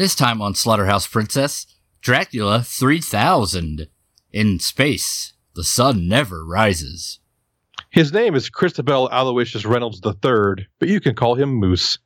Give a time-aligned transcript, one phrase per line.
[0.00, 1.66] This time on Slaughterhouse Princess,
[2.00, 3.86] Dracula 3000.
[4.32, 7.20] In space, the sun never rises.
[7.90, 11.98] His name is Christabel Aloysius Reynolds III, but you can call him Moose.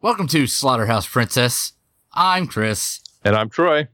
[0.00, 1.72] Welcome to Slaughterhouse Princess.
[2.12, 3.88] I'm Chris, And I'm Troy.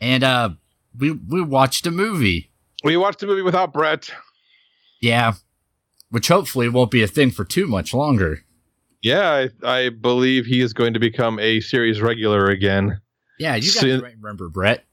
[0.00, 0.50] and uh,
[0.96, 2.50] we we watched a movie.
[2.84, 4.10] We watched a movie without Brett.
[5.00, 5.34] Yeah,
[6.10, 8.44] which hopefully won't be a thing for too much longer.
[9.02, 13.00] Yeah, I, I believe he is going to become a series regular again.
[13.38, 14.84] Yeah, you guys Sin- remember Brett?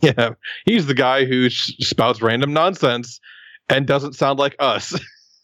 [0.00, 0.34] Yeah,
[0.64, 3.20] he's the guy who sh- spouts random nonsense
[3.68, 4.94] and doesn't sound like us,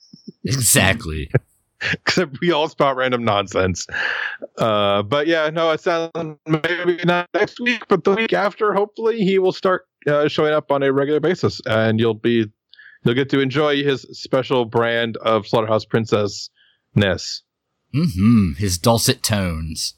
[0.45, 1.31] Exactly.
[1.93, 3.87] Except we all spout random nonsense.
[4.59, 6.11] Uh, but yeah, no, it's sounds
[6.47, 10.71] maybe not next week, but the week after, hopefully, he will start uh, showing up
[10.71, 12.47] on a regular basis, and you'll be
[13.05, 16.49] you'll get to enjoy his special brand of Slaughterhouse Princess
[16.95, 17.43] ness,
[17.93, 19.95] hmm His dulcet tones.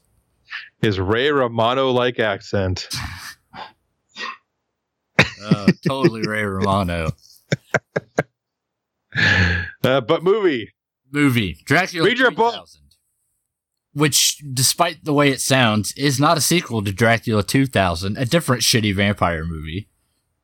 [0.81, 2.87] his Ray Romano like accent.
[5.41, 7.11] Uh, totally Ray Romano.
[9.83, 10.71] Uh, but movie,
[11.11, 12.67] Movie Dracula Read your book.
[13.93, 18.61] which, despite the way it sounds, is not a sequel to Dracula 2000, a different
[18.61, 19.89] shitty vampire movie.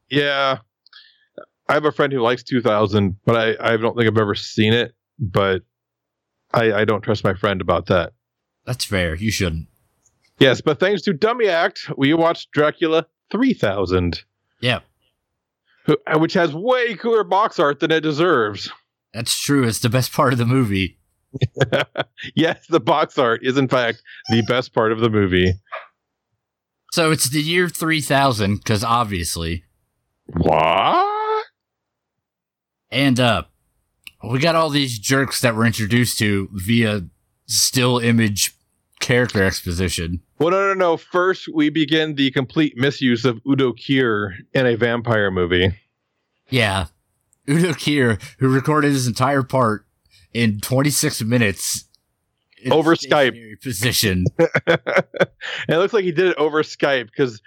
[0.10, 0.60] yeah.
[1.70, 4.74] I have a friend who likes 2000, but I, I don't think I've ever seen
[4.74, 4.94] it.
[5.18, 5.62] But
[6.54, 8.12] I, I don't trust my friend about that.
[8.66, 9.16] That's fair.
[9.16, 9.68] You shouldn't.
[10.40, 14.24] Yes, but thanks to Dummy Act, we watched Dracula 3000,
[14.60, 14.80] Yeah,
[15.86, 18.70] who- which has way cooler box art than it deserves.
[19.14, 19.68] That's true.
[19.68, 20.98] It's the best part of the movie.
[22.36, 25.54] yes, the box art is in fact the best part of the movie.
[26.92, 29.64] So it's the year 3000, because obviously.
[30.26, 31.46] What?
[32.92, 33.44] And uh
[34.24, 37.02] we got all these jerks that we're introduced to via
[37.46, 38.56] still image
[39.02, 40.22] character exposition.
[40.40, 40.98] Well, no, no, no.
[40.98, 45.76] First, we begin the complete misuse of Udo Kier in a vampire movie.
[46.50, 46.86] Yeah.
[47.50, 49.86] Udo Kier, who recorded his entire part
[50.34, 51.86] in 26 minutes
[52.62, 53.62] in Over Skype.
[53.62, 54.26] position.
[54.40, 54.80] it
[55.70, 57.42] looks like he did it over Skype because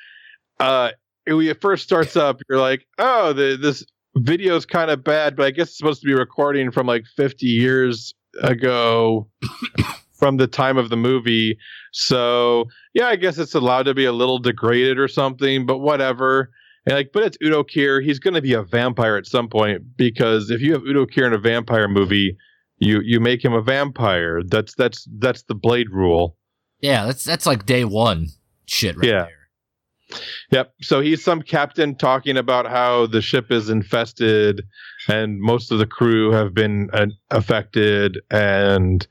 [0.60, 0.90] uh,
[1.26, 3.84] when it first starts up, you're like, oh, the, this
[4.16, 7.04] video is kind of bad, but I guess it's supposed to be recording from like
[7.16, 9.28] 50 years ago
[10.12, 11.58] from the time of the movie.
[11.92, 16.50] So, yeah, I guess it's allowed to be a little degraded or something, but whatever.
[16.86, 18.02] And like, but it's Udo Kier.
[18.02, 21.26] He's going to be a vampire at some point because if you have Udo Kier
[21.26, 22.36] in a vampire movie,
[22.78, 24.42] you you make him a vampire.
[24.46, 26.36] That's that's that's the Blade rule.
[26.80, 28.28] Yeah, that's that's like day one
[28.66, 29.22] shit right Yeah.
[29.24, 30.18] there.
[30.52, 30.74] Yep.
[30.82, 34.62] So he's some captain talking about how the ship is infested
[35.08, 38.20] and most of the crew have been uh, affected.
[38.30, 39.04] And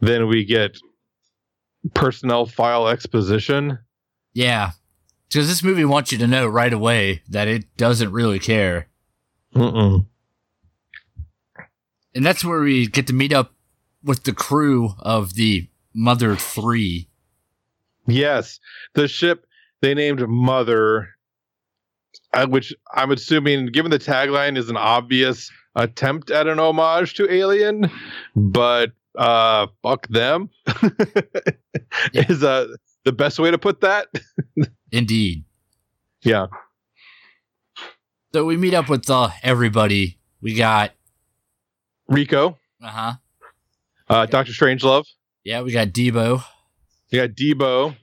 [0.00, 0.78] then we get
[1.94, 3.78] personnel file exposition.
[4.32, 4.70] Yeah.
[5.32, 8.88] Because this movie wants you to know right away that it doesn't really care.
[9.54, 10.04] Mm-mm.
[12.14, 13.54] And that's where we get to meet up
[14.04, 17.08] with the crew of the Mother 3.
[18.06, 18.60] Yes.
[18.94, 19.46] The ship
[19.80, 21.08] they named Mother,
[22.34, 27.32] uh, which I'm assuming, given the tagline, is an obvious attempt at an homage to
[27.32, 27.90] Alien,
[28.36, 30.50] but uh, fuck them
[32.12, 32.26] Yeah.
[32.28, 32.66] is uh,
[33.04, 34.08] the best way to put that.
[34.92, 35.44] Indeed.
[36.22, 36.46] Yeah.
[38.32, 40.18] So we meet up with uh, everybody.
[40.40, 40.92] We got,
[42.08, 43.12] Rico, uh huh.
[44.08, 45.06] uh, Doctor Strangelove.
[45.44, 46.42] Yeah, we got Debo.
[47.10, 47.96] We got Debo.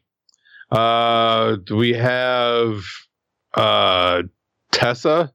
[0.71, 2.83] Uh, we have
[3.53, 4.23] uh,
[4.71, 5.33] Tessa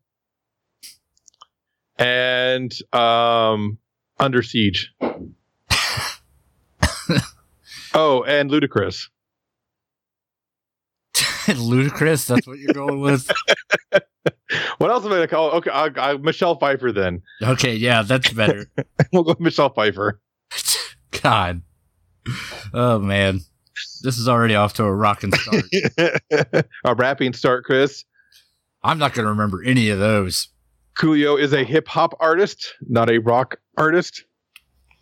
[1.97, 3.79] and um,
[4.19, 4.93] Under Siege.
[7.95, 9.09] oh, and Ludacris.
[11.57, 12.27] Ludicrous.
[12.27, 13.31] That's what you're going with.
[14.79, 15.51] What else am I gonna call?
[15.53, 16.93] Okay, I, I, Michelle Pfeiffer.
[16.93, 18.71] Then Okay, yeah, that's better.
[19.13, 20.21] we'll go with Michelle Pfeiffer.
[21.23, 21.63] God.
[22.73, 23.41] Oh man,
[24.03, 25.65] this is already off to a rocking start.
[26.85, 28.05] a rapping start, Chris.
[28.83, 30.49] I'm not going to remember any of those.
[30.97, 34.25] Coolio is a hip hop artist, not a rock artist.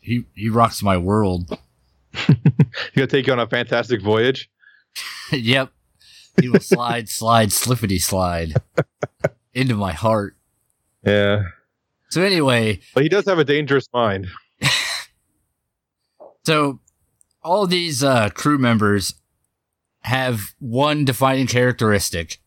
[0.01, 1.57] He he rocks my world.
[2.13, 2.37] He's
[2.97, 4.51] gonna take you on a fantastic voyage.
[5.31, 5.71] yep.
[6.41, 8.55] He will slide, slide, slippity slide
[9.55, 10.37] into my heart.
[11.05, 11.45] Yeah,
[12.11, 14.29] So anyway, but he does have a dangerous mind.
[16.45, 16.81] So
[17.45, 19.15] all these uh, crew members
[20.01, 22.39] have one defining characteristic.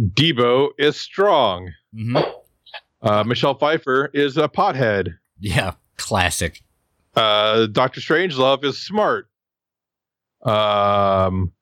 [0.00, 1.72] Debo is strong.
[1.92, 2.16] hmm
[3.02, 5.16] Uh, Michelle Pfeiffer is a pothead.
[5.40, 6.62] Yeah, classic.
[7.16, 9.28] Uh, Doctor Strangelove is smart.
[10.42, 11.52] Um.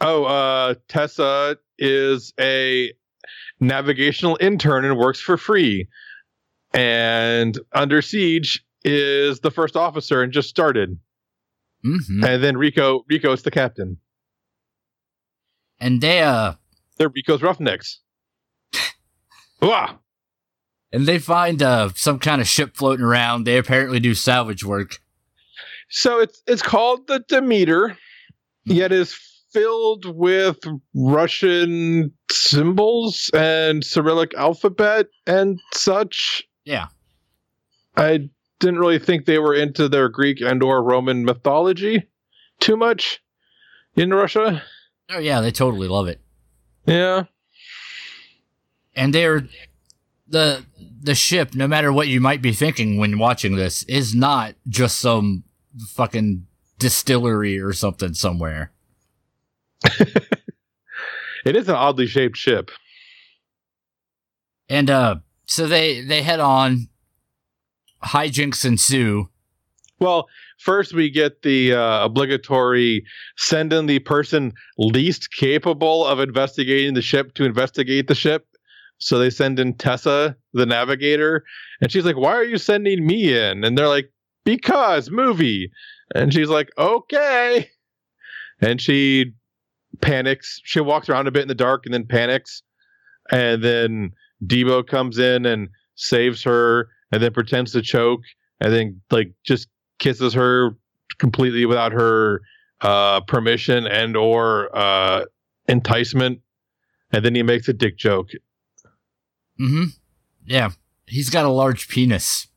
[0.00, 2.92] Oh, uh, Tessa is a
[3.60, 5.88] navigational intern and works for free.
[6.72, 10.98] And Under Siege is the first officer and just started.
[11.82, 13.98] hmm And then Rico, Rico is the captain.
[15.80, 16.54] And they uh
[16.96, 18.00] They're Rico's Roughnecks.
[19.62, 19.96] Wah!
[20.92, 23.44] and they find uh some kind of ship floating around.
[23.44, 25.00] They apparently do salvage work.
[25.90, 27.96] So it's it's called the Demeter,
[28.64, 29.18] yet is
[29.52, 30.58] filled with
[30.94, 36.44] Russian symbols and Cyrillic alphabet and such.
[36.64, 36.86] Yeah.
[37.96, 38.28] I
[38.60, 42.08] didn't really think they were into their Greek and or Roman mythology
[42.60, 43.22] too much
[43.96, 44.62] in Russia.
[45.10, 46.20] Oh yeah, they totally love it.
[46.86, 47.24] Yeah.
[48.94, 49.48] And they're
[50.26, 50.64] the
[51.00, 54.98] the ship, no matter what you might be thinking when watching this, is not just
[54.98, 55.44] some
[55.90, 56.46] fucking
[56.78, 58.72] distillery or something somewhere.
[61.44, 62.70] It is an oddly shaped ship.
[64.68, 65.16] And uh
[65.46, 66.88] so they they head on
[68.04, 69.30] hijinks ensue.
[69.98, 70.28] Well,
[70.58, 73.04] first we get the uh, obligatory
[73.36, 78.46] send in the person least capable of investigating the ship to investigate the ship.
[78.98, 81.44] So they send in Tessa, the navigator,
[81.80, 84.12] and she's like, "Why are you sending me in?" And they're like,
[84.44, 85.70] "Because movie."
[86.14, 87.70] And she's like, "Okay."
[88.60, 89.32] And she
[90.00, 90.60] panics.
[90.64, 92.62] She walks around a bit in the dark and then panics.
[93.30, 94.12] And then
[94.44, 98.22] Debo comes in and saves her and then pretends to choke
[98.60, 99.68] and then like just
[99.98, 100.76] kisses her
[101.18, 102.40] completely without her
[102.80, 105.24] uh, permission and or uh,
[105.68, 106.40] enticement,
[107.12, 108.28] and then he makes a dick joke.
[109.60, 109.84] Mm-hmm.
[110.46, 110.70] Yeah.
[111.06, 112.48] He's got a large penis.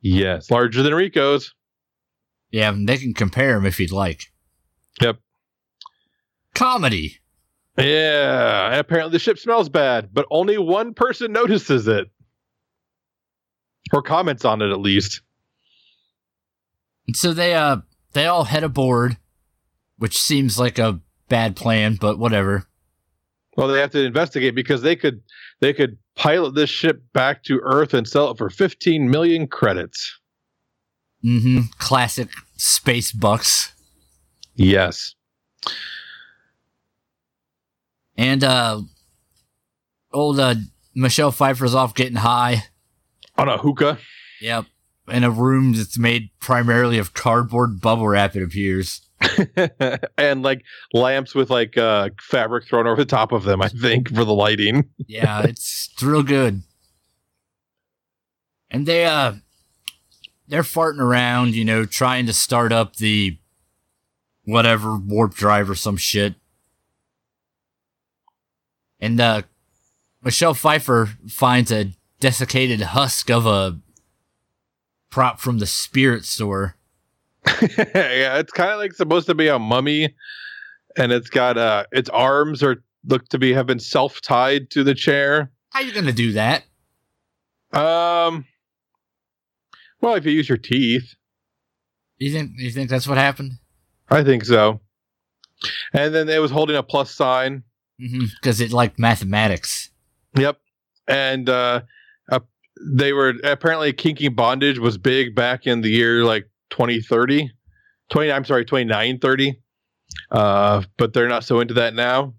[0.00, 1.54] Yes, larger than Rico's.
[2.50, 4.22] Yeah, they can compare him if you'd like.
[5.00, 5.18] Yep.
[6.56, 7.18] Comedy.
[7.78, 12.08] Yeah, and apparently the ship smells bad, but only one person notices it
[13.92, 15.20] or comments on it at least.
[17.06, 17.78] And so they uh
[18.14, 19.18] they all head aboard,
[19.98, 22.66] which seems like a bad plan, but whatever.
[23.56, 25.22] Well, they have to investigate because they could
[25.60, 30.18] they could pilot this ship back to Earth and sell it for 15 million credits.
[31.24, 31.60] Mm-hmm.
[31.78, 33.72] Classic space bucks.
[34.54, 35.14] Yes.
[38.16, 38.82] And uh
[40.12, 40.54] old uh
[40.94, 42.64] Michelle Pfeiffer's off getting high.
[43.36, 43.98] On a hookah.
[44.40, 44.66] Yep.
[45.08, 49.02] In a room that's made primarily of cardboard bubble wrap, it appears.
[50.18, 54.08] and like lamps with like uh fabric thrown over the top of them, I think,
[54.08, 54.90] for the lighting.
[55.06, 56.62] Yeah, it's, it's real good.
[58.70, 59.34] And they uh
[60.48, 63.38] they're farting around, you know, trying to start up the
[64.44, 66.34] whatever warp drive or some shit.
[69.00, 69.42] And uh
[70.22, 73.78] Michelle Pfeiffer finds a desiccated husk of a
[75.10, 76.76] prop from the spirit store.
[77.46, 80.14] yeah, it's kind of like supposed to be a mummy,
[80.96, 84.82] and it's got uh its arms are look to be have been self tied to
[84.82, 85.50] the chair.
[85.70, 86.64] How you gonna do that?
[87.72, 88.46] Um,
[90.00, 91.14] well, if you use your teeth,
[92.18, 93.52] You think you think that's what happened?
[94.08, 94.80] I think so.
[95.92, 97.62] And then it was holding a plus sign.
[97.98, 99.90] Because it like mathematics.
[100.36, 100.60] Yep.
[101.08, 101.82] And uh,
[102.30, 102.40] uh,
[102.80, 107.50] they were apparently kinky bondage was big back in the year like 2030.
[108.10, 109.60] 20, I'm sorry, 2930.
[110.30, 112.34] Uh, but they're not so into that now.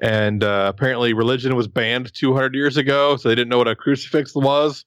[0.00, 3.74] And uh, apparently, religion was banned 200 years ago, so they didn't know what a
[3.74, 4.84] crucifix was.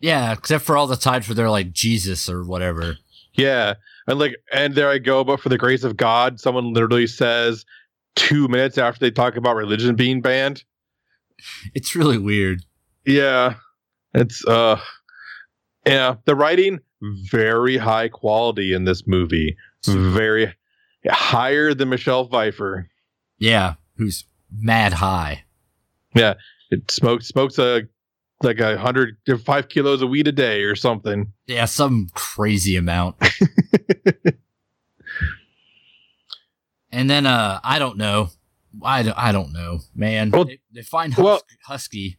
[0.00, 2.98] Yeah, except for all the times where they're like Jesus or whatever.
[3.34, 3.74] Yeah,
[4.06, 5.24] and like, and there I go.
[5.24, 7.64] But for the grace of God, someone literally says
[8.14, 10.64] two minutes after they talk about religion being banned.
[11.74, 12.62] It's really weird.
[13.04, 13.54] Yeah,
[14.14, 14.80] it's uh,
[15.86, 16.16] yeah.
[16.24, 20.54] The writing very high quality in this movie, very
[21.08, 22.88] higher than Michelle Pfeiffer.
[23.38, 25.44] Yeah, who's mad high.
[26.14, 26.34] Yeah,
[26.70, 27.82] it smokes smokes a
[28.42, 31.32] like a hundred five kilos of weed a day or something.
[31.46, 33.16] Yeah, some crazy amount.
[36.92, 38.30] and then uh I don't know.
[38.82, 40.30] I don't, I don't know, man.
[40.30, 42.18] Well- they, they find Hus- well- Husky.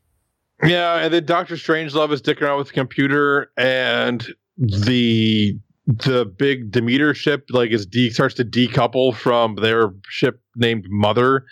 [0.63, 4.25] Yeah, and then Doctor Strangelove is dicking around with the computer, and
[4.57, 10.85] the the big Demeter ship like is de- starts to decouple from their ship named
[10.89, 11.43] Mother,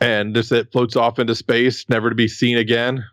[0.00, 3.04] and just it floats off into space, never to be seen again.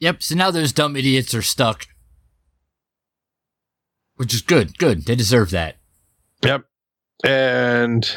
[0.00, 0.22] Yep.
[0.22, 1.86] So now those dumb idiots are stuck,
[4.16, 4.76] which is good.
[4.78, 5.06] Good.
[5.06, 5.76] They deserve that.
[6.44, 6.64] Yep.
[7.22, 8.10] And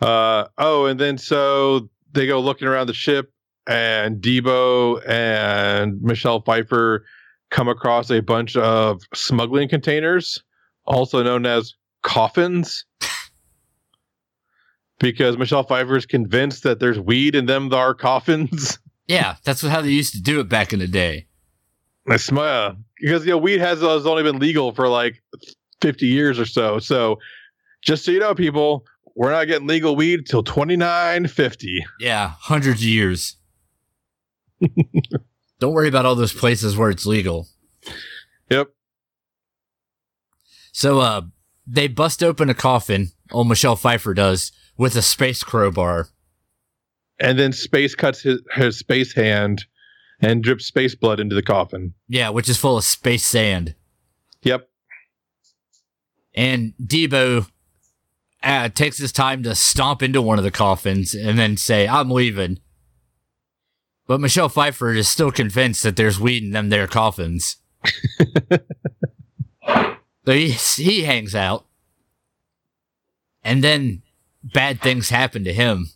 [0.00, 3.32] uh oh, and then so they go looking around the ship,
[3.66, 7.04] and Debo and Michelle Pfeiffer
[7.50, 10.42] come across a bunch of smuggling containers,
[10.86, 12.84] also known as coffins.
[14.98, 18.78] because Michelle Pfeiffer is convinced that there's weed in them that are coffins.
[19.08, 21.28] Yeah, that's how they used to do it back in the day.
[22.06, 25.22] I smell because you know weed has, has only been legal for like
[25.80, 26.78] 50 years or so.
[26.78, 27.18] So
[27.88, 28.84] just so you know, people,
[29.16, 31.86] we're not getting legal weed till 2950.
[31.98, 33.36] Yeah, hundreds of years.
[35.58, 37.48] Don't worry about all those places where it's legal.
[38.50, 38.68] Yep.
[40.70, 41.22] So, uh,
[41.66, 43.12] they bust open a coffin.
[43.32, 46.08] Old Michelle Pfeiffer does with a space crowbar.
[47.18, 49.64] And then Space cuts his, his space hand
[50.20, 51.94] and drips space blood into the coffin.
[52.06, 53.74] Yeah, which is full of space sand.
[54.42, 54.68] Yep.
[56.34, 57.48] And Debo
[58.42, 62.10] uh, takes his time to stomp into one of the coffins and then say, I'm
[62.10, 62.58] leaving.
[64.06, 67.56] But Michelle Pfeiffer is still convinced that there's weed in them there coffins.
[69.68, 71.66] so he, he hangs out.
[73.44, 74.02] And then
[74.42, 75.88] bad things happen to him.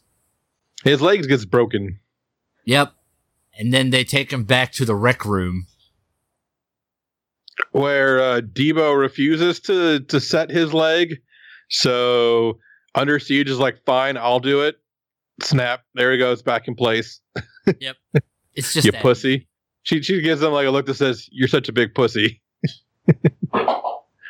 [0.85, 2.01] His legs gets broken.
[2.65, 2.93] Yep.
[3.59, 5.67] And then they take him back to the rec room.
[7.73, 11.21] Where uh, Debo refuses to to set his leg.
[11.73, 12.59] So
[12.95, 14.77] Under Siege is like, fine, I'll do it.
[15.43, 15.83] Snap.
[15.95, 17.21] There he goes, back in place.
[17.79, 17.97] Yep.
[18.55, 19.03] It's just you that.
[19.03, 19.47] pussy.
[19.85, 22.43] She she gives him like a look that says, You're such a big pussy.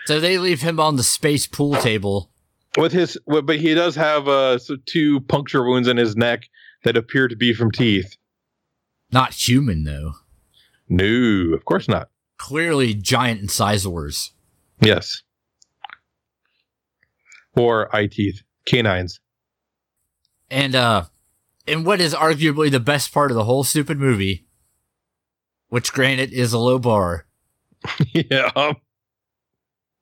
[0.05, 2.31] So they leave him on the space pool table.
[2.77, 6.49] With his but he does have uh so two puncture wounds in his neck
[6.85, 8.17] that appear to be from teeth.
[9.11, 10.13] Not human though.
[10.89, 12.11] No, of course not.
[12.39, 14.33] Clearly giant incisors.
[14.81, 15.23] Yes.
[17.54, 18.42] Or eye teeth.
[18.66, 19.21] Canines.
[20.50, 21.04] And uh
[21.66, 24.47] in what is arguably the best part of the whole stupid movie,
[25.68, 27.26] which granted is a low bar,
[28.12, 28.73] yeah.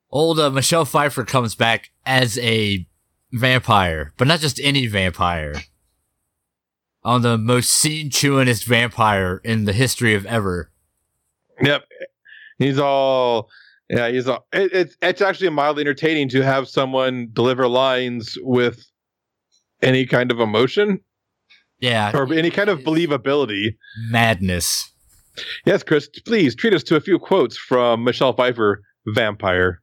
[0.09, 2.87] old uh, Michelle Pfeiffer comes back as a
[3.31, 5.53] vampire, but not just any vampire.
[7.03, 10.71] On the most scene chewingest vampire in the history of ever.
[11.59, 11.83] Yep.
[12.59, 13.49] He's all
[13.91, 18.83] yeah, he's all it, it's it's actually mildly entertaining to have someone deliver lines with
[19.81, 20.99] any kind of emotion
[21.79, 22.11] Yeah.
[22.15, 23.75] or any kind of believability.
[24.09, 24.91] Madness.
[25.65, 29.81] Yes, Chris, please treat us to a few quotes from Michelle Pfeiffer, Vampire.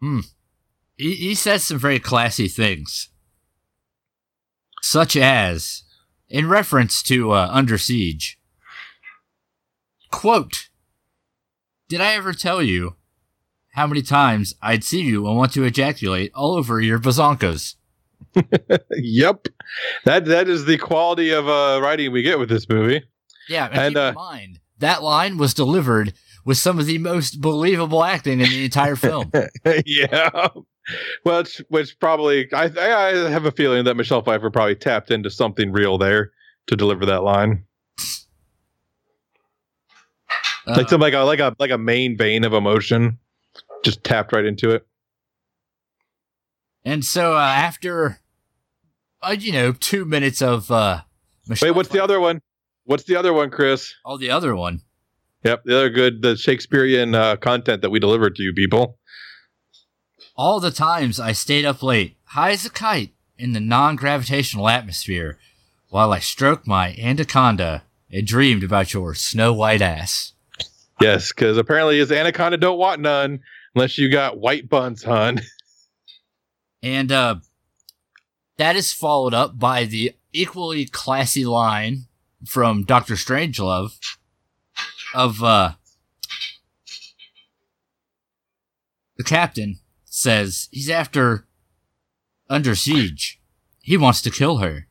[0.00, 3.08] He, he says some very classy things.
[4.82, 5.84] Such as,
[6.28, 8.38] in reference to uh, Under Siege,
[10.10, 10.68] quote,
[11.88, 12.96] Did I ever tell you
[13.72, 17.74] how many times I'd see you and want to ejaculate all over your bazonkas?
[18.90, 19.48] yep.
[20.04, 23.02] That that is the quality of uh writing we get with this movie.
[23.48, 26.14] Yeah, and, And, keep uh, in mind, that line was delivered
[26.44, 29.30] with some of the most believable acting in the entire film.
[29.86, 30.48] yeah.
[31.22, 35.70] Which, which probably, I, I have a feeling that Michelle Pfeiffer probably tapped into something
[35.70, 36.32] real there
[36.66, 37.64] to deliver that line,
[40.66, 43.18] like Uh, some like a like a like a main vein of emotion,
[43.82, 44.86] just tapped right into it.
[46.84, 48.20] and so uh, after,
[49.22, 51.02] uh, you know, two minutes of uh,
[51.48, 52.40] Michelle Wait, what's the other one?
[52.84, 53.94] What's the other one, Chris?
[54.04, 54.82] Oh, the other one.
[55.44, 58.98] Yep, the other good, the Shakespearean uh, content that we delivered to you people.
[60.36, 64.68] All the times I stayed up late, high as a kite, in the non gravitational
[64.68, 65.38] atmosphere,
[65.88, 70.32] while I stroked my anaconda and dreamed about your snow white ass.
[71.00, 73.40] Yes, because apparently his anaconda don't want none
[73.74, 75.40] unless you got white buns, hun.
[76.84, 77.36] And uh,
[78.56, 82.06] that is followed up by the equally classy line
[82.44, 83.96] from Doctor Strangelove
[85.14, 85.74] of uh,
[89.16, 91.46] the captain says he's after
[92.50, 93.40] Under Siege.
[93.80, 94.88] He wants to kill her.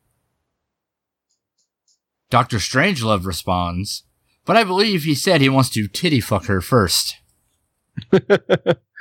[2.29, 4.03] Doctor Strangelove responds,
[4.45, 7.17] but I believe he said he wants to titty fuck her first.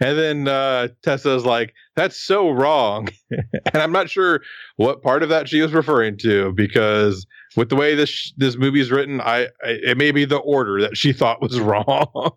[0.00, 4.40] And then uh, Tessa's like, "That's so wrong," and I'm not sure
[4.76, 7.26] what part of that she was referring to because
[7.56, 10.80] with the way this this movie is written, I, I it may be the order
[10.80, 12.30] that she thought was wrong.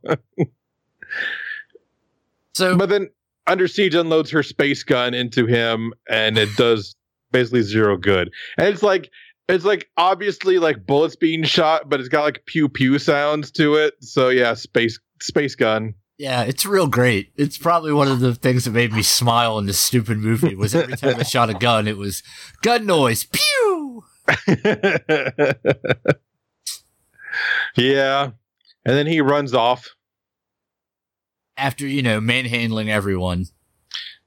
[2.54, 3.10] So, but then
[3.48, 6.96] Under Siege unloads her space gun into him, and it does
[7.32, 8.30] basically zero good.
[8.58, 9.10] And it's like
[9.50, 13.76] it's like obviously like bullets being shot, but it's got like pew pew sounds to
[13.76, 13.96] it.
[14.02, 15.94] So yeah, space space gun.
[16.18, 17.32] Yeah, it's real great.
[17.36, 20.74] It's probably one of the things that made me smile in this stupid movie was
[20.76, 22.22] every time I shot a gun, it was
[22.62, 24.04] gun noise, pew.
[27.76, 28.32] yeah.
[28.86, 29.90] And then he runs off.
[31.56, 33.46] After you know manhandling everyone,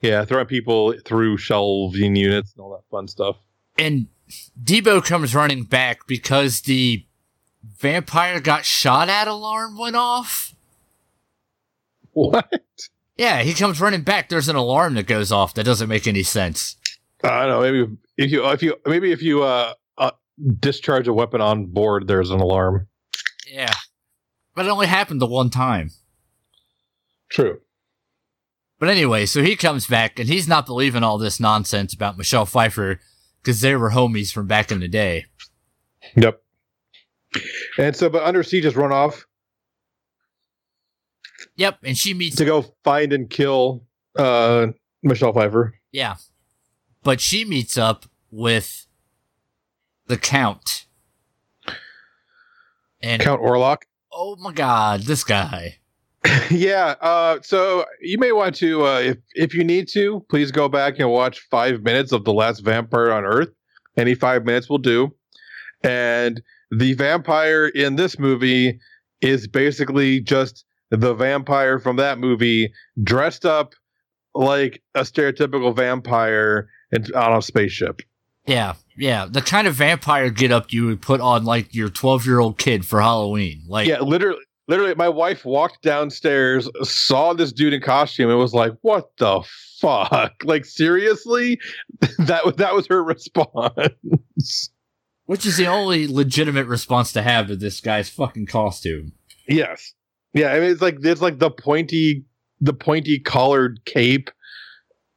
[0.00, 3.36] Yeah, throwing people through shelving units and all that fun stuff.
[3.78, 4.06] and
[4.62, 7.04] Debo comes running back because the
[7.62, 10.54] vampire got shot at alarm went off.
[12.16, 12.50] What?
[13.18, 14.30] Yeah, he comes running back.
[14.30, 16.76] There's an alarm that goes off that doesn't make any sense.
[17.22, 17.60] I don't know.
[17.60, 20.12] Maybe if you if you maybe if you uh, uh
[20.58, 22.88] discharge a weapon on board, there's an alarm.
[23.46, 23.74] Yeah,
[24.54, 25.90] but it only happened the one time.
[27.28, 27.60] True.
[28.78, 32.46] But anyway, so he comes back and he's not believing all this nonsense about Michelle
[32.46, 32.98] Pfeiffer
[33.42, 35.26] because they were homies from back in the day.
[36.14, 36.42] Yep.
[37.76, 39.26] And so, but Under Siege has run off
[41.56, 43.84] Yep, and she meets to go find and kill
[44.16, 44.68] uh
[45.02, 45.74] Michelle Pfeiffer.
[45.92, 46.16] yeah,
[47.02, 48.86] but she meets up with
[50.06, 50.86] the Count,
[53.00, 53.82] and Count Orlok.
[54.12, 55.78] oh my god, this guy.
[56.50, 56.94] yeah.
[57.00, 60.98] Uh, so you may want to, uh, if if you need to, please go back
[60.98, 63.50] and watch five minutes of the last vampire on Earth.
[63.96, 65.14] Any five minutes will do.
[65.82, 68.78] And the vampire in this movie
[69.20, 73.74] is basically just the vampire from that movie dressed up
[74.34, 78.02] like a stereotypical vampire and on a spaceship.
[78.46, 82.24] Yeah, yeah, the kind of vampire get up you would put on like your twelve
[82.26, 83.62] year old kid for Halloween.
[83.68, 84.40] Like, Yeah, literally.
[84.68, 89.42] Literally, my wife walked downstairs, saw this dude in costume, and was like, "What the
[89.80, 90.32] fuck?
[90.44, 91.60] Like seriously?"
[92.18, 94.70] that was that was her response.
[95.26, 99.12] which is the only legitimate response to have to this guy's fucking costume.
[99.48, 99.94] yes,
[100.36, 100.52] yeah.
[100.52, 102.24] I mean, it's like it's like the pointy,
[102.60, 104.30] the pointy collared cape,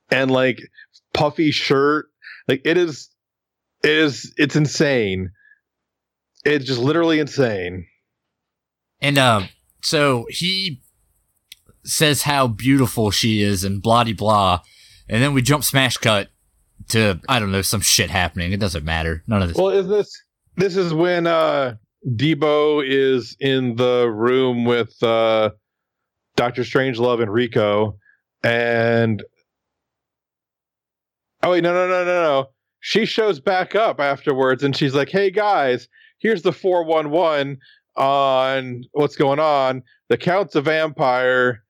[0.10, 0.60] and like
[1.14, 2.08] puffy shirt.
[2.48, 3.10] Like it is,
[3.84, 5.32] it is, it's insane.
[6.46, 7.86] It's just literally insane.
[9.02, 9.44] And uh,
[9.82, 10.82] so he
[11.84, 14.62] says how beautiful she is and blah de blah,
[15.08, 16.30] and then we jump smash cut
[16.90, 18.52] to I don't know some shit happening.
[18.52, 19.24] It doesn't matter.
[19.28, 19.58] None of this.
[19.58, 20.24] Well, is this
[20.56, 21.76] this is when uh
[22.08, 25.52] Debo is in the room with uh
[26.36, 27.98] Doctor Strangelove and Rico
[28.44, 29.24] and
[31.42, 32.46] Oh wait, no no no no no.
[32.82, 35.88] She shows back up afterwards and she's like, "Hey guys,
[36.20, 37.58] here's the 411
[37.96, 39.84] on what's going on.
[40.10, 41.64] The Count's a vampire.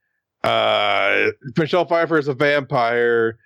[0.44, 3.38] Uh Michelle Pfeiffer is a vampire."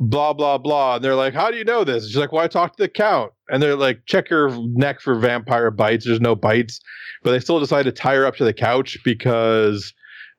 [0.00, 2.48] blah blah blah and they're like how do you know this she's like well i
[2.48, 6.34] talked to the count and they're like check her neck for vampire bites there's no
[6.34, 6.80] bites
[7.22, 9.92] but they still decide to tie her up to the couch because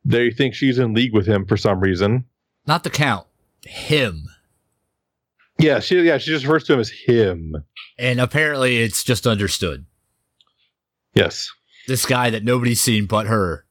[0.06, 2.24] they think she's in league with him for some reason
[2.68, 3.28] Not the count.
[3.66, 4.24] Him.
[5.58, 7.56] yeah she yeah she just refers to him as him
[7.98, 9.86] And apparently it's just understood.
[11.14, 11.52] yes
[11.88, 13.66] This guy that nobody's seen but her.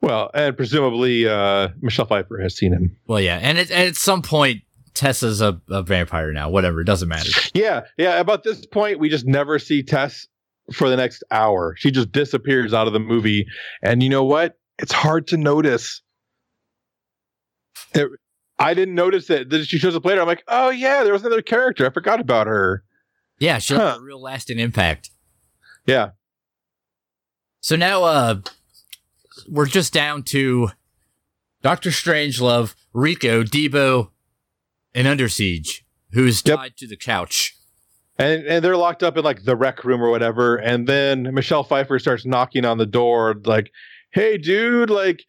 [0.00, 3.38] well and presumably uh michelle pfeiffer has seen him Well, yeah.
[3.42, 4.62] And at, at some point,
[4.94, 6.48] Tessa's a, a vampire now.
[6.48, 6.80] Whatever.
[6.80, 7.30] It doesn't matter.
[7.54, 10.26] yeah yeah about this point we just never see tess
[10.72, 13.46] for the next hour she just disappears out of the movie
[13.82, 16.00] and you know what it's hard to notice
[17.94, 18.08] It-
[18.58, 21.22] i didn't notice it then she shows up later i'm like oh yeah there was
[21.22, 22.82] another character i forgot about her
[23.38, 23.96] Yeah, have Huh.
[23.98, 25.10] a real lasting impact.
[25.86, 26.10] yeah
[27.60, 28.36] So now uh
[29.48, 30.70] we're just down to
[31.62, 34.10] Doctor Strangelove, Rico, Debo,
[34.94, 36.56] and Under Siege, who's Yep.
[36.58, 37.54] tied to the couch.
[38.18, 40.56] and and they're locked up in like the rec room or whatever.
[40.56, 43.70] And then michelle pfeiffer starts knocking on the door like
[44.12, 45.24] hey dude like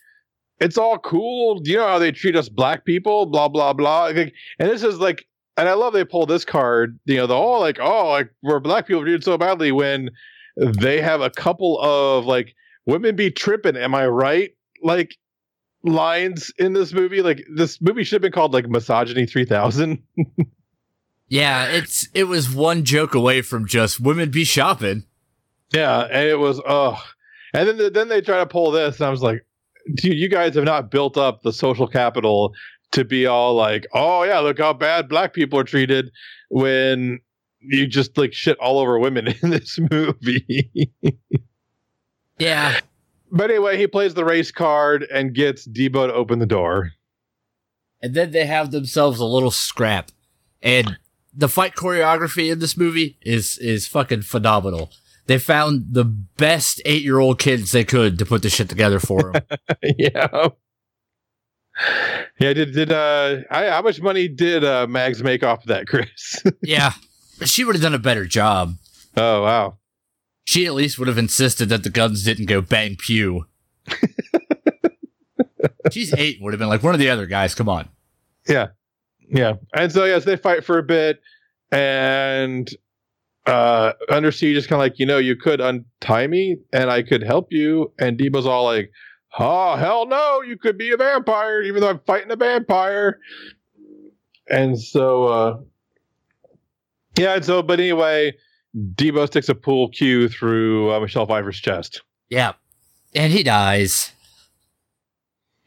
[0.59, 1.59] it's all cool.
[1.59, 3.25] Do you know how they treat us black people?
[3.25, 4.03] Blah blah blah.
[4.05, 5.25] Like, and this is like
[5.57, 8.59] and i love they pull this card you know the whole like oh like we're
[8.59, 10.09] black people treated so badly when
[10.57, 12.53] they have a couple of like
[12.85, 14.51] women be tripping am i right?
[14.83, 15.15] Like
[15.85, 20.01] lines in this movie like this movie should have been called like misogyny 3000
[21.27, 25.05] Yeah, it's it was one joke away from just women be shopping.
[25.73, 27.01] Yeah, and it was oh,
[27.53, 29.45] and then then they try to pull this, and I was like,
[29.95, 32.53] dude, you guys have not built up the social capital
[32.91, 36.11] to be all like, oh yeah, look how bad black people are treated
[36.49, 37.19] when
[37.59, 40.91] you just like shit all over women in this movie.
[42.37, 42.79] Yeah.
[43.35, 46.93] But anyway, he plays the race card and gets Debo to open the door.
[48.01, 50.11] And then they have themselves a little scrap.
[50.61, 50.97] And
[51.33, 54.91] the fight choreography in this movie is is fucking phenomenal.
[55.27, 58.99] They found the best eight year old kids they could to put the shit together
[58.99, 59.43] for them.
[59.97, 60.49] yeah.
[62.39, 65.87] Yeah, did did uh I, how much money did uh Mags make off of that,
[65.87, 66.41] Chris?
[66.61, 66.93] yeah.
[67.43, 68.75] She would have done a better job.
[69.17, 69.77] oh wow.
[70.45, 73.47] She at least would have insisted that the guns didn't go bang pew.
[75.91, 77.89] She's eight, would have been like one of the other guys, come on.
[78.47, 78.67] Yeah.
[79.27, 79.53] Yeah.
[79.75, 81.19] And so yes, they fight for a bit
[81.71, 82.69] and
[83.47, 87.01] uh Under Siege is kind of like, you know, you could untie me and I
[87.01, 87.91] could help you.
[87.99, 88.91] And Debo's all like,
[89.37, 93.19] Oh hell no, you could be a vampire, even though I'm fighting a vampire.
[94.49, 95.57] And so uh
[97.17, 98.33] Yeah, and so but anyway,
[98.75, 102.01] Debo sticks a pool cue through uh, Michelle Pfeiffer's chest.
[102.29, 102.53] Yeah.
[103.13, 104.11] And he dies.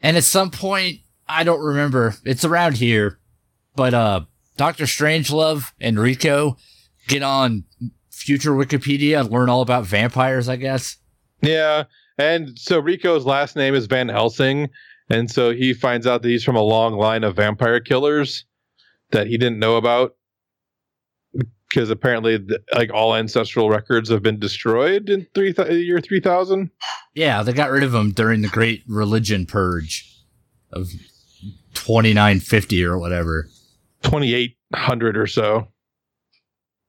[0.01, 3.19] And at some point, I don't remember, it's around here,
[3.75, 4.21] but uh
[4.57, 4.83] Dr.
[4.83, 6.57] Strangelove and Rico
[7.07, 7.63] get on
[8.11, 10.97] future Wikipedia and learn all about vampires, I guess.
[11.41, 11.85] Yeah.
[12.17, 14.67] And so Rico's last name is Van Helsing.
[15.09, 18.43] And so he finds out that he's from a long line of vampire killers
[19.11, 20.15] that he didn't know about.
[21.69, 26.71] Because apparently, the, like all ancestral records have been destroyed in three th- year 3000.
[27.13, 30.05] Yeah, they got rid of them during the Great Religion Purge
[30.71, 30.89] of
[31.75, 33.47] 2950 or whatever.
[34.03, 35.67] 2800 or so.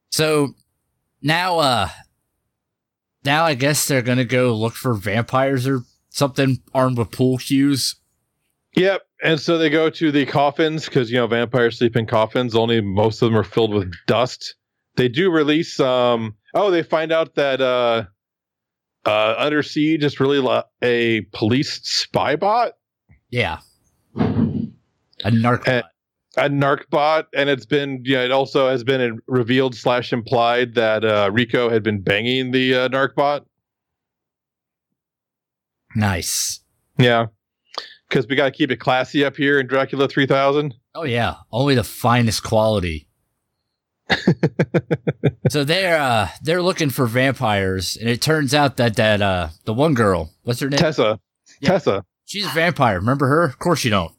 [0.09, 0.55] So
[1.21, 1.89] now, uh,
[3.23, 7.95] now I guess they're gonna go look for vampires or something armed with pool cues.
[8.75, 9.01] Yep.
[9.23, 12.55] And so they go to the coffins because, you know, vampires sleep in coffins.
[12.55, 14.55] Only most of them are filled with dust.
[14.95, 18.03] They do release, um, oh, they find out that, uh,
[19.05, 22.73] uh, Under Siege is really la- a police spy bot,
[23.29, 23.59] Yeah,
[24.15, 25.67] a narc.
[25.67, 25.81] Eh,
[26.37, 27.27] a narc bot.
[27.33, 31.83] And it's been, yeah, it also has been revealed slash implied that, uh, Rico had
[31.83, 33.45] been banging the, uh, narc bot.
[35.95, 36.59] nice.
[36.97, 37.27] Yeah.
[38.07, 40.73] Because we got to keep it classy up here in Dracula 3000.
[40.95, 43.07] Oh yeah, only the finest quality.
[45.49, 49.73] So they're uh they're looking for vampires, and it turns out that that uh the
[49.73, 50.77] one girl, what's her name?
[50.79, 51.19] Tessa.
[51.61, 51.69] Yeah.
[51.69, 52.05] Tessa.
[52.25, 52.99] She's a vampire.
[52.99, 53.43] Remember her?
[53.43, 54.13] Of course you don't.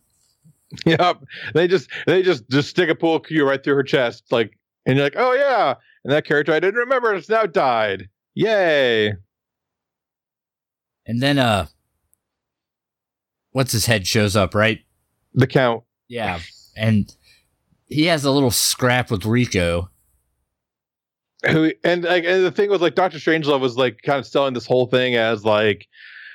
[0.87, 1.25] Yep.
[1.55, 4.97] They just they just just stick a pool cue right through her chest, like, and
[4.97, 5.75] you're like, oh yeah.
[6.05, 8.09] And that character I didn't remember has now died.
[8.35, 9.15] Yay.
[11.07, 11.67] And then uh,
[13.51, 14.81] what's his head shows up, right?
[15.35, 15.85] The count.
[16.09, 16.41] Yeah,
[16.77, 17.13] and
[17.93, 19.91] he has a little scrap with Rico.
[21.49, 24.55] Who and like and the thing was like Doctor Strangelove was like kind of selling
[24.55, 25.89] this whole thing as like,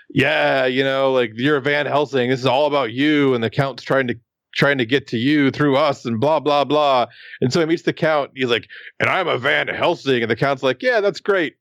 [0.10, 2.30] yeah, you know, like you're a Van Helsing.
[2.30, 4.16] This is all about you, and the count's trying to
[4.54, 7.08] trying to get to you through us and blah blah blah.
[7.40, 8.32] And so he meets the count.
[8.36, 8.68] He's like,
[9.00, 11.56] and I'm a Van Helsing, and the count's like, yeah, that's great.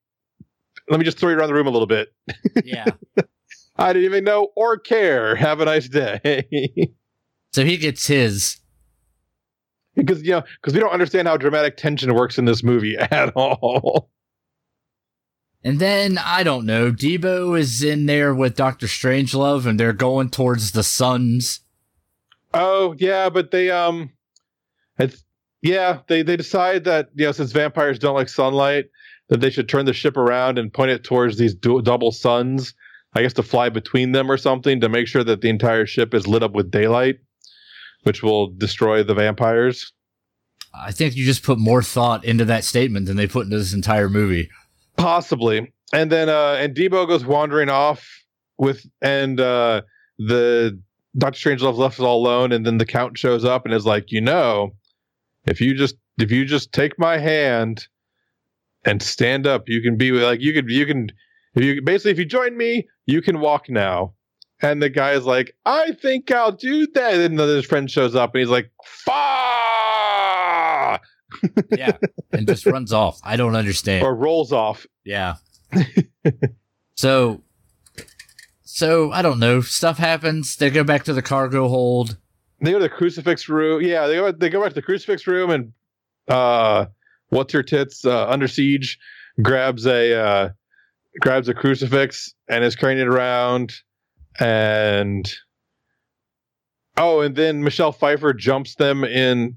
[0.88, 2.12] Let me just throw you around the room a little bit.
[2.64, 2.86] Yeah.
[3.78, 5.36] I didn't even know or care.
[5.36, 6.42] Have a nice day.
[7.52, 8.58] so he gets his.
[9.96, 13.32] Because you know, because we don't understand how dramatic tension works in this movie at
[13.34, 14.10] all.
[15.64, 16.92] And then I don't know.
[16.92, 21.60] Debo is in there with Doctor Strangelove, and they're going towards the suns.
[22.54, 24.10] Oh yeah, but they um,
[24.98, 25.24] it's
[25.62, 28.86] yeah they they decide that you know since vampires don't like sunlight
[29.28, 32.74] that they should turn the ship around and point it towards these du- double suns.
[33.14, 36.12] I guess to fly between them or something to make sure that the entire ship
[36.12, 37.18] is lit up with daylight,
[38.06, 39.92] which will destroy the vampires.
[40.72, 43.74] I think you just put more thought into that statement than they put into this
[43.74, 44.48] entire movie.
[44.96, 45.72] Possibly.
[45.92, 48.08] And then uh and Debo goes wandering off
[48.58, 49.82] with and uh
[50.18, 50.80] the
[51.18, 54.12] Doctor Strangelove left us all alone and then the count shows up and is like,
[54.12, 54.70] you know,
[55.44, 57.88] if you just if you just take my hand
[58.84, 61.10] and stand up, you can be like you could you can
[61.56, 64.14] if you basically if you join me, you can walk now.
[64.62, 67.14] And the guy is like, I think I'll do that.
[67.14, 69.12] And then his friend shows up and he's like, Fa
[71.70, 71.96] Yeah.
[72.32, 73.20] and just runs off.
[73.22, 74.04] I don't understand.
[74.04, 74.86] or rolls off.
[75.04, 75.36] Yeah.
[76.94, 77.42] so,
[78.62, 79.60] so I don't know.
[79.60, 80.56] Stuff happens.
[80.56, 82.16] They go back to the cargo hold.
[82.60, 83.82] they go to the crucifix room.
[83.82, 85.72] Yeah, they go they go back to the crucifix room and
[86.28, 86.86] uh
[87.28, 88.98] what's her tits uh, under siege
[89.42, 90.48] grabs a uh
[91.20, 93.72] grabs a crucifix and is carrying it around
[94.38, 95.30] and
[96.96, 99.56] oh, and then Michelle Pfeiffer jumps them in.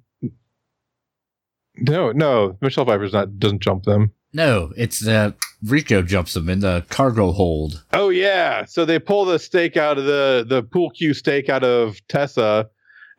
[1.78, 4.14] No, no, Michelle Pfeiffer's not doesn't jump them.
[4.34, 7.84] No, it's the Rico jumps them in the cargo hold.
[7.94, 11.64] Oh yeah, so they pull the stake out of the the pool cue stake out
[11.64, 12.70] of Tessa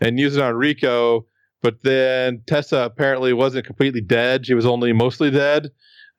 [0.01, 1.27] and use it on Rico,
[1.62, 5.70] but then Tessa apparently wasn't completely dead; she was only mostly dead,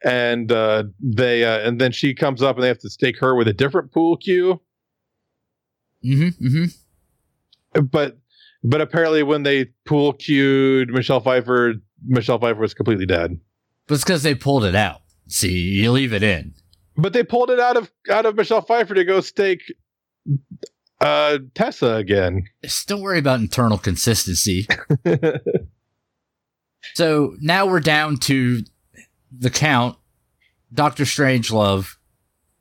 [0.03, 3.35] and uh, they uh, and then she comes up and they have to stake her
[3.35, 4.61] with a different pool cue.
[6.03, 6.45] Mm-hmm.
[6.47, 7.81] Mm-hmm.
[7.83, 8.17] But
[8.63, 13.39] but apparently when they pool cued Michelle Pfeiffer, Michelle Pfeiffer was completely dead.
[13.87, 15.01] But it's because they pulled it out.
[15.27, 16.53] See, you leave it in.
[16.97, 19.61] But they pulled it out of out of Michelle Pfeiffer to go stake
[20.99, 22.43] uh Tessa again.
[22.87, 24.67] Don't worry about internal consistency.
[26.93, 28.63] so now we're down to
[29.31, 29.97] the count,
[30.73, 31.95] Doctor Strangelove,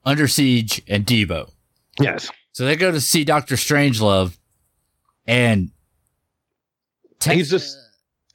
[0.05, 1.51] Under Siege, and Debo.
[2.01, 2.31] yes.
[2.53, 4.37] So they go to see Doctor Strangelove,
[5.27, 5.71] and
[7.25, 7.77] He's just-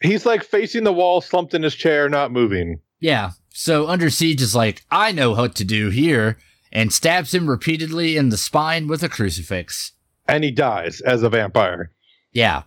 [0.02, 2.80] He's like facing the wall, slumped in his chair, not moving.
[3.00, 3.32] yeah.
[3.58, 6.38] So Under Siege is like, I know what to do here,
[6.74, 9.94] and stabs him repeatedly in the spine with a crucifix.
[10.28, 11.92] And he dies as a vampire.
[12.34, 12.64] Yeah,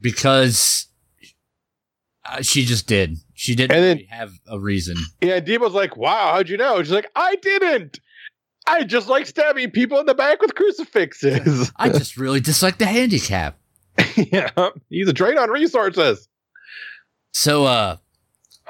[0.00, 0.86] because
[2.26, 3.16] uh, she just did.
[3.34, 4.96] She didn't And then- really have a reason.
[5.22, 6.82] Yeah, Debo's like, wow, how'd you know?
[6.82, 7.98] She's like, I didn't.
[8.66, 11.72] I just like stabbing people in the back with crucifixes.
[11.76, 13.58] I just really dislike the handicap.
[14.16, 14.50] yeah.
[14.88, 16.28] He's a drain on resources.
[17.32, 17.96] So, uh,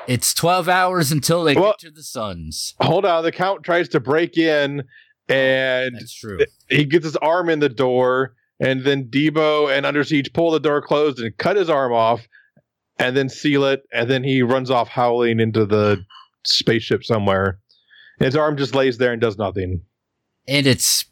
[0.08, 2.74] it's 12 hours until they Well- get to the Suns.
[2.80, 4.82] Hold on, the count tries to break in
[5.28, 6.38] and That's true.
[6.68, 10.58] he gets his arm in the door, and then Debo and Under Siege pull the
[10.60, 12.26] door closed and cut his arm off,
[12.98, 16.04] and then seal it, and then he runs off howling into the
[16.44, 17.60] spaceship somewhere.
[18.22, 19.82] His arm just lays there and does nothing.
[20.46, 21.06] And it's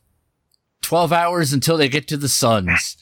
[0.83, 2.97] 12 hours until they get to the Suns.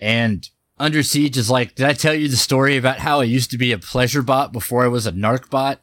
[0.00, 3.50] And Under Siege is like, Did I tell you the story about how I used
[3.50, 5.80] to be a pleasure bot before I was a narc bot?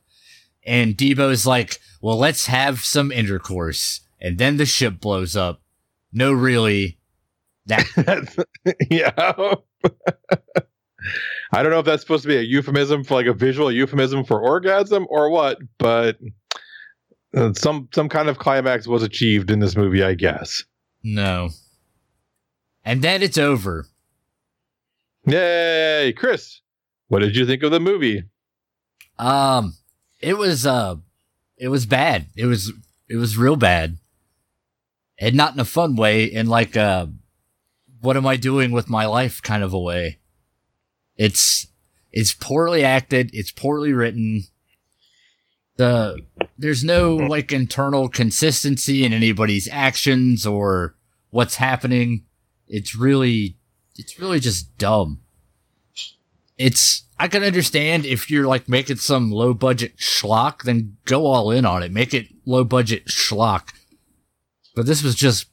[0.65, 4.01] And Debo is like, Well, let's have some intercourse.
[4.19, 5.61] And then the ship blows up.
[6.11, 6.97] No, really.
[7.65, 8.45] That
[8.89, 9.11] yeah.
[11.53, 14.23] I don't know if that's supposed to be a euphemism for like a visual euphemism
[14.23, 16.17] for orgasm or what, but
[17.37, 20.63] uh, some some kind of climax was achieved in this movie, I guess.
[21.03, 21.49] no.
[22.85, 23.85] And then it's over.
[25.25, 26.61] Yay, Chris!
[27.09, 28.23] What did you think of the movie?
[29.19, 29.73] Um,
[30.21, 30.95] it was uh,
[31.57, 32.27] it was bad.
[32.37, 32.71] It was
[33.09, 33.97] it was real bad,
[35.19, 36.23] and not in a fun way.
[36.23, 37.07] In like uh,
[37.99, 40.19] what am I doing with my life kind of a way.
[41.17, 41.67] It's
[42.13, 43.31] it's poorly acted.
[43.33, 44.43] It's poorly written.
[45.75, 46.19] The
[46.57, 47.27] there's no mm-hmm.
[47.27, 50.95] like internal consistency in anybody's actions or
[51.29, 52.25] what's happening.
[52.67, 53.57] It's really
[53.95, 55.21] it's really just dumb.
[56.57, 61.51] It's I can understand if you're like making some low budget schlock, then go all
[61.51, 61.91] in on it.
[61.91, 63.69] Make it low budget schlock.
[64.75, 65.47] But this was just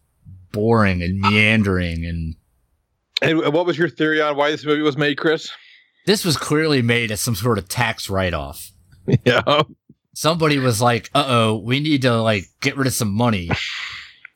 [0.52, 2.36] boring and meandering and
[3.22, 5.50] And what was your theory on why this movie was made, Chris?
[6.06, 8.70] this was clearly made as some sort of tax write off.
[9.26, 9.62] Yeah.
[10.14, 13.50] Somebody was like, uh oh, we need to like get rid of some money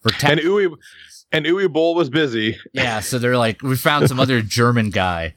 [0.01, 0.25] for tax.
[0.33, 0.77] And Uwe
[1.33, 2.59] and Uwe Boll was busy.
[2.73, 5.35] Yeah, so they're like, we found some other German guy.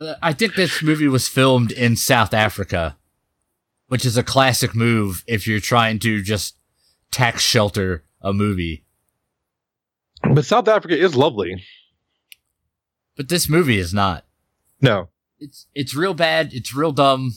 [0.00, 2.96] Uh, I think this movie was filmed in South Africa,
[3.88, 6.56] which is a classic move if you're trying to just
[7.10, 8.84] tax shelter a movie.
[10.22, 11.62] But South Africa is lovely.
[13.16, 14.24] But this movie is not.
[14.80, 15.08] No.
[15.38, 16.52] It's it's real bad.
[16.52, 17.32] It's real dumb.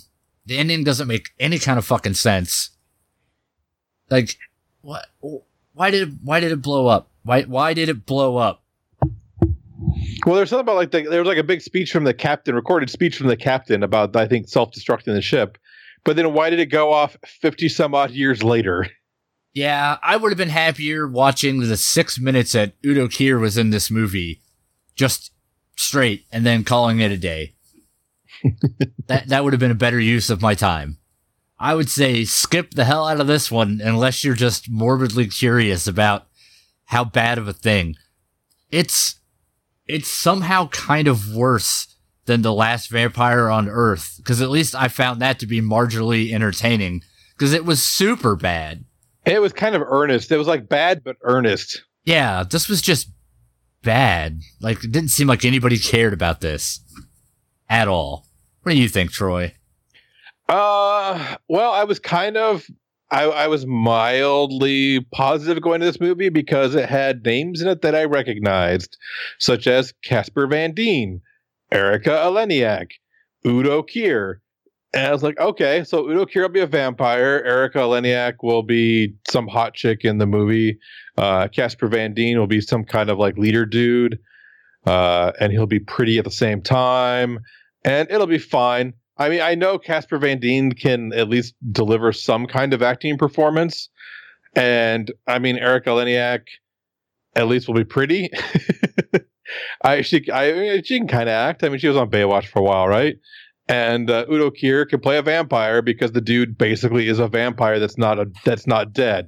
[0.46, 2.72] The ending doesn't make any kind of fucking sense.
[4.10, 4.38] Like,
[4.82, 5.08] what?
[5.74, 7.10] Why did it, why did it blow up?
[7.24, 8.64] Why why did it blow up?
[10.26, 12.56] Well, there's something about like the, there was like a big speech from the captain,
[12.56, 15.58] recorded speech from the captain about I think self-destructing the ship.
[16.04, 18.88] But then why did it go off 50 some odd years later?
[19.54, 23.70] Yeah, I would have been happier watching the six minutes that Udo Kier was in
[23.70, 24.42] this movie,
[24.96, 25.32] just
[25.78, 27.55] straight, and then calling it a day.
[29.08, 30.98] That that would have been a better use of my time.
[31.58, 35.88] I would say skip the hell out of this one unless you're just morbidly curious
[35.88, 36.28] about
[36.86, 37.96] how bad of a thing.
[38.70, 39.20] It's
[39.88, 41.96] it's somehow kind of worse
[42.26, 46.34] than the last vampire on Earth because at least I found that to be marginally
[46.34, 47.04] entertaining
[47.38, 48.84] because it was super bad.
[49.26, 50.32] It was kind of earnest.
[50.32, 51.84] It was like bad but earnest.
[52.04, 53.10] Yeah, this was just
[53.82, 54.42] bad.
[54.62, 56.82] Like, it didn't seem like anybody cared about this
[57.70, 58.26] at all.
[58.64, 59.54] What do you think, Troy?
[60.48, 62.68] Uh, well, I was kind of
[63.12, 67.82] I, I was mildly positive going to this movie because it had names in it
[67.82, 68.98] that I recognized,
[69.38, 71.22] such as Casper Van Dien,
[71.72, 72.92] Erika Eleniak,
[73.46, 74.36] Udo Kier.
[74.94, 77.44] And I was like, okay, so Udo Kier will be a vampire.
[77.46, 80.80] Erika Eleniak will be some hot chick in the movie.
[81.18, 84.18] Uh, Casper Van Dien will be some kind of like leader dude.
[84.86, 87.40] Uh, and he'll be pretty at the same time.
[87.84, 88.94] And it'll be fine.
[89.18, 93.18] I mean, I know Casper Van Dien can at least deliver some kind of acting
[93.18, 93.90] performance.
[94.56, 96.42] And I mean, Erika Eleniak
[97.36, 98.30] at least will be pretty.
[99.84, 101.64] I she I she can kind of act.
[101.64, 103.16] I mean, she was on Baywatch for a while, right?
[103.68, 107.80] And uh, Udo Kier can play a vampire because the dude basically is a vampire
[107.80, 109.28] that's not a that's not dead.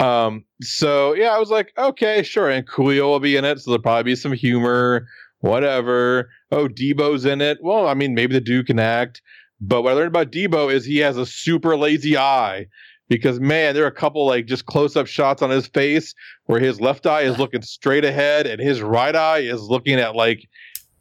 [0.00, 2.50] Um, so yeah, I was like, okay, sure.
[2.50, 5.06] And Coolio will be in it, so there'll probably be some humor,
[5.40, 6.30] whatever.
[6.50, 7.58] Oh, Deebo's in it.
[7.62, 9.22] Well, I mean, maybe the dude can act.
[9.60, 12.66] But what I learned about Deebo is he has a super lazy eye
[13.08, 16.14] because man, there are a couple like just close up shots on his face
[16.46, 20.14] where his left eye is looking straight ahead and his right eye is looking at
[20.14, 20.48] like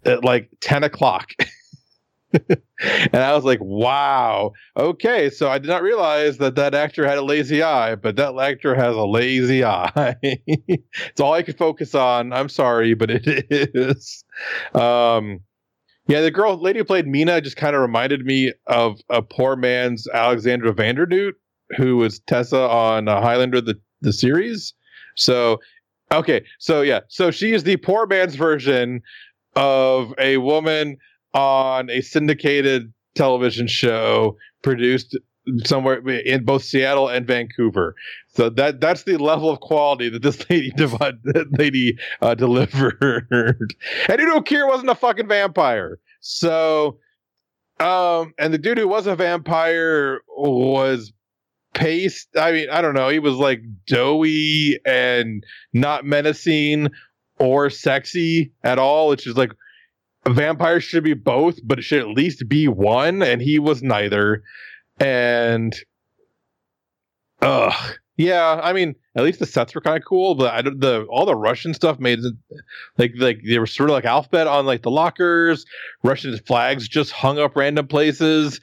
[0.05, 1.31] at like ten o'clock.
[2.33, 5.29] and I was like, wow, okay.
[5.29, 8.75] So I did not realize that that actor had a lazy eye, but that actor
[8.75, 10.15] has a lazy eye.
[10.21, 12.33] it's all I could focus on.
[12.33, 14.23] I'm sorry, but it is.
[14.73, 15.41] Um,
[16.07, 19.55] yeah, the girl, lady who played Mina, just kind of reminded me of a poor
[19.55, 21.33] man's Alexandra Vandernoot,
[21.77, 24.73] who was Tessa on uh, Highlander the the series.
[25.15, 25.59] So,
[26.11, 29.01] okay, so yeah, so she is the poor man's version
[29.55, 30.97] of a woman
[31.33, 35.17] on a syndicated television show produced
[35.65, 37.95] somewhere in both Seattle and Vancouver.
[38.29, 43.27] So that that's the level of quality that this lady that lady uh, delivered.
[44.09, 45.99] and Udo Kier wasn't a fucking vampire.
[46.21, 46.99] So
[47.79, 51.11] um and the dude who was a vampire was
[51.73, 55.43] paced I mean I don't know, he was like doughy and
[55.73, 56.89] not menacing
[57.39, 59.51] or sexy at all, which is like
[60.25, 63.83] a vampire should be both, but it should at least be one, and he was
[63.83, 64.43] neither.
[64.99, 65.75] And
[67.41, 68.59] ugh, yeah.
[68.63, 71.25] I mean, at least the sets were kind of cool, but I don't, the all
[71.25, 72.19] the Russian stuff made
[72.97, 75.65] like like they were sort of like alphabet on like the lockers.
[76.03, 78.59] Russian flags just hung up random places.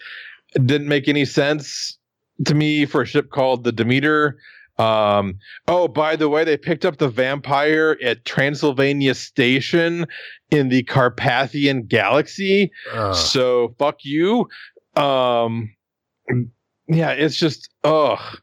[0.55, 1.99] It didn't make any sense
[2.47, 4.39] to me for a ship called the Demeter.
[4.81, 5.39] Um,
[5.69, 10.07] oh, by the way, they picked up the vampire at Transylvania Station
[10.51, 12.73] in the Carpathian Galaxy.
[12.91, 13.13] Uh.
[13.13, 14.49] So fuck you.
[14.97, 15.75] Um,
[16.89, 18.39] yeah, it's just ugh.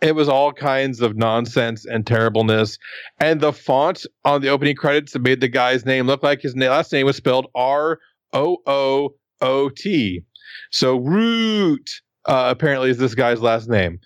[0.00, 2.78] It was all kinds of nonsense and terribleness,
[3.20, 6.92] and the font on the opening credits made the guy's name look like his last
[6.92, 7.98] name was spelled R
[8.32, 10.22] O O O T.
[10.70, 11.90] So Root
[12.26, 13.98] uh, apparently is this guy's last name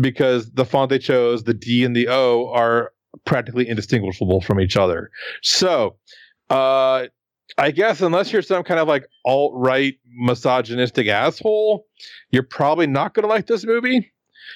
[0.00, 2.92] because the font they chose, the D and the O, are
[3.24, 5.10] practically indistinguishable from each other.
[5.42, 5.96] So,
[6.50, 7.06] uh,
[7.56, 11.86] I guess unless you're some kind of like alt right misogynistic asshole,
[12.30, 14.12] you're probably not going to like this movie.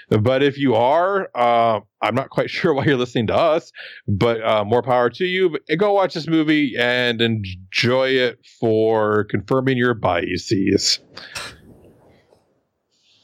[0.08, 3.72] But if you are, uh, I'm not quite sure why you're listening to us,
[4.06, 5.50] but uh, more power to you.
[5.50, 11.00] But go watch this movie and enjoy it for confirming your biases.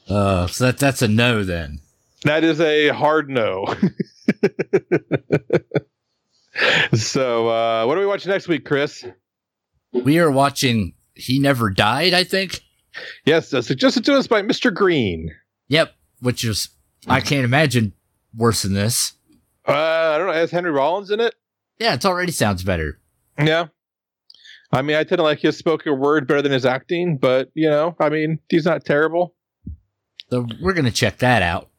[0.08, 1.80] Uh, so that that's a no then.
[2.24, 3.66] That is a hard no.
[6.94, 9.04] so, uh, what do we watch next week, Chris?
[9.92, 12.60] We are watching He Never Died, I think.
[13.24, 14.74] Yes, uh, suggested to us by Mr.
[14.74, 15.30] Green.
[15.68, 16.70] Yep, which is,
[17.06, 17.92] I can't imagine
[18.36, 19.12] worse than this.
[19.66, 20.32] Uh, I don't know.
[20.32, 21.34] Has Henry Rollins in it?
[21.78, 22.98] Yeah, it already sounds better.
[23.38, 23.66] Yeah.
[24.72, 27.70] I mean, I tend to like his spoken word better than his acting, but, you
[27.70, 29.34] know, I mean, he's not terrible.
[30.30, 31.70] So we're going to check that out.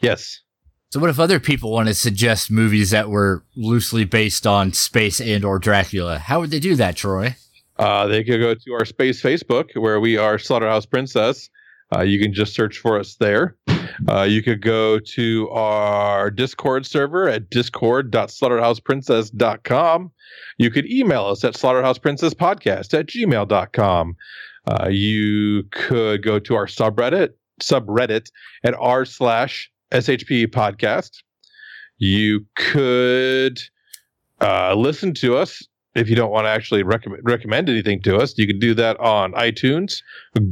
[0.00, 0.40] Yes.
[0.90, 5.20] So what if other people want to suggest movies that were loosely based on space
[5.20, 6.18] and or Dracula?
[6.18, 7.36] How would they do that, Troy?
[7.78, 11.48] Uh, they could go to our space Facebook where we are Slaughterhouse Princess.
[11.94, 13.56] Uh, you can just search for us there.
[14.08, 20.10] Uh, you could go to our Discord server at discord.slaughterhouseprincess.com.
[20.58, 24.16] You could email us at slaughterhouseprincesspodcast at gmail.com.
[24.66, 27.30] Uh, you could go to our subreddit,
[27.60, 28.30] subreddit
[28.64, 31.10] at r slash SHP podcast.
[31.98, 33.60] You could
[34.40, 35.62] uh, listen to us
[35.94, 38.36] if you don't want to actually recommend recommend anything to us.
[38.38, 40.02] You can do that on iTunes,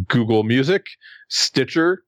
[0.09, 0.84] Google Music,
[1.28, 2.03] Stitcher,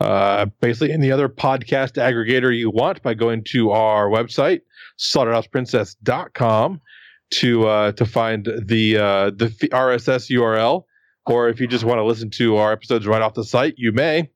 [0.00, 4.60] uh, basically any other podcast aggregator you want by going to our website,
[4.98, 6.80] slaughterhouseprincess.com
[7.32, 10.84] to uh, to find the uh, the RSS URL.
[11.26, 13.92] Or if you just want to listen to our episodes right off the site, you
[13.92, 14.30] may.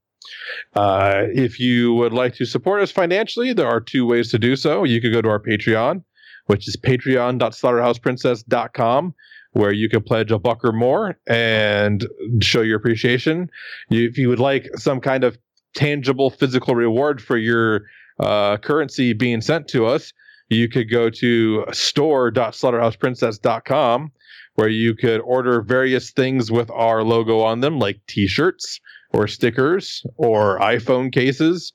[0.74, 4.56] Uh, if you would like to support us financially, there are two ways to do
[4.56, 4.82] so.
[4.84, 6.02] You could go to our Patreon,
[6.46, 9.14] which is patreon.slaughterhouseprincess.com,
[9.52, 12.06] where you can pledge a buck or more and
[12.40, 13.50] show your appreciation.
[13.88, 15.38] You, if you would like some kind of
[15.74, 17.82] tangible physical reward for your
[18.20, 20.12] uh, currency being sent to us,
[20.48, 24.10] you could go to store.slaughterhouseprincess.com
[24.58, 28.80] where you could order various things with our logo on them, like t shirts
[29.12, 31.72] or stickers or iPhone cases,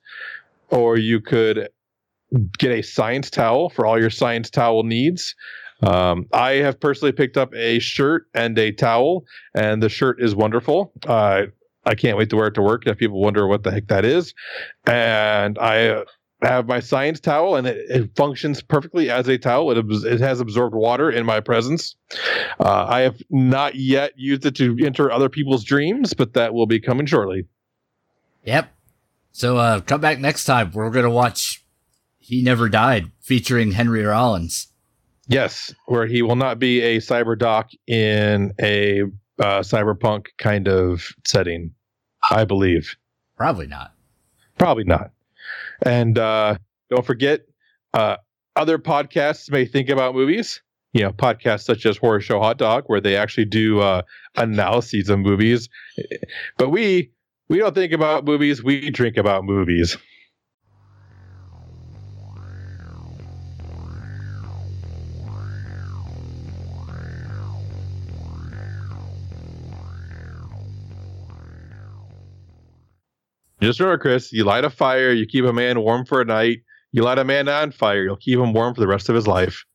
[0.69, 1.69] or you could
[2.57, 5.35] get a science towel for all your science towel needs.
[5.81, 10.33] Um, I have personally picked up a shirt and a towel, and the shirt is
[10.33, 10.93] wonderful.
[11.05, 11.47] Uh,
[11.85, 14.05] I can't wait to wear it to work if people wonder what the heck that
[14.05, 14.33] is.
[14.85, 15.57] And
[16.45, 19.71] I have my science towel, and it, it functions perfectly as a towel.
[19.71, 21.95] It, it has absorbed water in my presence.
[22.59, 26.65] Uh, I have not yet used it to enter other people's dreams, but that will
[26.65, 27.45] be coming shortly.
[28.45, 28.73] Yep.
[29.31, 30.71] So uh, come back next time.
[30.71, 31.63] We're going to watch
[32.19, 34.67] He Never Died featuring Henry Rollins.
[35.27, 39.03] Yes, where he will not be a cyber doc in a
[39.39, 41.73] uh, cyberpunk kind of setting,
[42.29, 42.95] I believe.
[43.37, 43.93] Probably not.
[44.57, 45.11] Probably not.
[45.85, 46.57] And uh,
[46.89, 47.41] don't forget,
[47.93, 48.17] uh,
[48.55, 50.61] other podcasts may think about movies.
[50.93, 54.03] You know, podcasts such as Horror Show Hot Dog, where they actually do uh,
[54.35, 55.67] analyses of movies.
[56.57, 57.11] But we
[57.49, 58.63] we don't think about movies.
[58.63, 59.97] We drink about movies.
[73.63, 76.59] Just remember, Chris, you light a fire, you keep a man warm for a night.
[76.91, 79.27] You light a man on fire, you'll keep him warm for the rest of his
[79.27, 79.65] life.